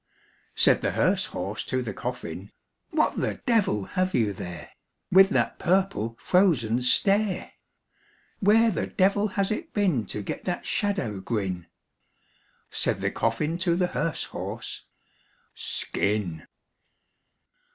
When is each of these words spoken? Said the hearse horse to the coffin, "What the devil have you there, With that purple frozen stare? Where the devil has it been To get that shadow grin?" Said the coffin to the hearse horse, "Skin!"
Said 0.55 0.81
the 0.81 0.93
hearse 0.93 1.25
horse 1.27 1.63
to 1.65 1.83
the 1.83 1.93
coffin, 1.93 2.51
"What 2.89 3.17
the 3.17 3.35
devil 3.45 3.83
have 3.83 4.15
you 4.15 4.33
there, 4.33 4.71
With 5.11 5.29
that 5.29 5.59
purple 5.59 6.17
frozen 6.19 6.81
stare? 6.81 7.51
Where 8.39 8.71
the 8.71 8.87
devil 8.87 9.27
has 9.37 9.51
it 9.51 9.75
been 9.75 10.07
To 10.07 10.23
get 10.23 10.43
that 10.45 10.65
shadow 10.65 11.19
grin?" 11.19 11.67
Said 12.71 13.01
the 13.01 13.11
coffin 13.11 13.59
to 13.59 13.75
the 13.75 13.89
hearse 13.93 14.23
horse, 14.33 14.85
"Skin!" 15.53 16.47